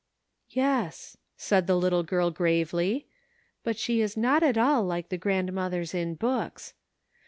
''Yes," 0.49 1.15
said 1.37 1.67
the 1.67 1.75
little 1.75 2.01
girl 2.01 2.31
gravely; 2.31 3.05
"but 3.63 3.77
she 3.77 4.01
is 4.01 4.17
not 4.17 4.41
at 4.41 4.57
all 4.57 4.83
like 4.83 5.09
the 5.09 5.15
grandmothers 5.19 5.93
in 5.93 6.15
books. 6.15 6.73